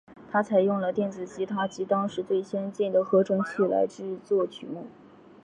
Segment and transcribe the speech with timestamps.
[0.31, 4.87] 它采用了电子吉他及当时最先进的合成器来制作曲目。